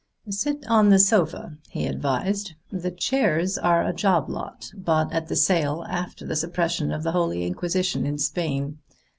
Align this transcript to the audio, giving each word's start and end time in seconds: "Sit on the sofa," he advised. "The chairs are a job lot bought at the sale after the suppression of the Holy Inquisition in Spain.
"Sit 0.31 0.65
on 0.67 0.89
the 0.89 0.97
sofa," 0.97 1.57
he 1.69 1.85
advised. 1.85 2.53
"The 2.71 2.89
chairs 2.89 3.55
are 3.59 3.85
a 3.85 3.93
job 3.93 4.31
lot 4.31 4.71
bought 4.75 5.13
at 5.13 5.27
the 5.27 5.35
sale 5.35 5.85
after 5.87 6.25
the 6.25 6.35
suppression 6.35 6.91
of 6.91 7.03
the 7.03 7.11
Holy 7.11 7.45
Inquisition 7.45 8.07
in 8.07 8.17
Spain. 8.17 8.79